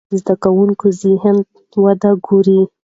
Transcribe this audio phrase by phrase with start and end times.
[0.03, 1.41] ښوونکي د زده کوونکو ذهني
[1.83, 2.61] وده ګوري.